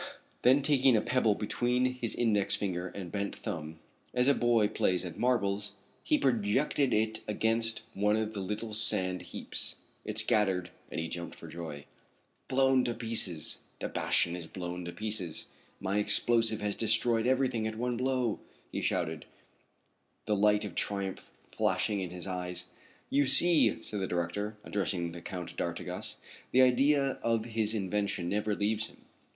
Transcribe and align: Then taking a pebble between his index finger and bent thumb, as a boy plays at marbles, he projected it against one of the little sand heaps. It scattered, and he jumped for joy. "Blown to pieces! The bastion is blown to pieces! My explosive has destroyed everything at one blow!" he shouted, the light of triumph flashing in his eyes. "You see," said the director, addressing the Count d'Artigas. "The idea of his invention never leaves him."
Then 0.41 0.63
taking 0.63 0.97
a 0.97 1.01
pebble 1.01 1.35
between 1.35 1.85
his 2.01 2.15
index 2.15 2.55
finger 2.55 2.87
and 2.87 3.11
bent 3.11 3.35
thumb, 3.35 3.77
as 4.15 4.27
a 4.27 4.33
boy 4.33 4.67
plays 4.67 5.05
at 5.05 5.15
marbles, 5.19 5.73
he 6.03 6.17
projected 6.17 6.91
it 6.91 7.19
against 7.27 7.83
one 7.93 8.15
of 8.15 8.33
the 8.33 8.39
little 8.39 8.73
sand 8.73 9.21
heaps. 9.21 9.75
It 10.03 10.17
scattered, 10.17 10.71
and 10.89 10.99
he 10.99 11.07
jumped 11.07 11.35
for 11.35 11.47
joy. 11.47 11.85
"Blown 12.47 12.83
to 12.85 12.95
pieces! 12.95 13.59
The 13.77 13.89
bastion 13.89 14.35
is 14.35 14.47
blown 14.47 14.85
to 14.85 14.91
pieces! 14.91 15.49
My 15.79 15.99
explosive 15.99 16.61
has 16.61 16.75
destroyed 16.75 17.27
everything 17.27 17.67
at 17.67 17.75
one 17.75 17.95
blow!" 17.95 18.39
he 18.71 18.81
shouted, 18.81 19.25
the 20.25 20.35
light 20.35 20.65
of 20.65 20.73
triumph 20.73 21.29
flashing 21.51 21.99
in 21.99 22.09
his 22.09 22.25
eyes. 22.25 22.65
"You 23.11 23.27
see," 23.27 23.83
said 23.83 23.99
the 23.99 24.07
director, 24.07 24.57
addressing 24.63 25.11
the 25.11 25.21
Count 25.21 25.55
d'Artigas. 25.57 26.17
"The 26.53 26.63
idea 26.63 27.19
of 27.21 27.45
his 27.45 27.75
invention 27.75 28.29
never 28.29 28.55
leaves 28.55 28.87
him." 28.87 28.97